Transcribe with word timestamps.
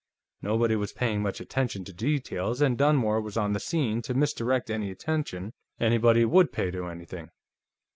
Nobody 0.41 0.75
was 0.75 0.93
paying 0.93 1.21
much 1.21 1.39
attention 1.39 1.85
to 1.85 1.93
details, 1.93 2.59
and 2.59 2.75
Dunmore 2.75 3.21
was 3.21 3.37
on 3.37 3.53
the 3.53 3.59
scene 3.59 4.01
to 4.01 4.15
misdirect 4.15 4.71
any 4.71 4.89
attention 4.89 5.53
anybody 5.79 6.25
would 6.25 6.51
pay 6.51 6.71
to 6.71 6.87
anything. 6.87 7.29